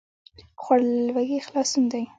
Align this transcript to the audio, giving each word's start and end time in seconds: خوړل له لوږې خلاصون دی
خوړل 0.61 0.89
له 0.97 1.01
لوږې 1.15 1.39
خلاصون 1.47 1.83
دی 1.91 2.03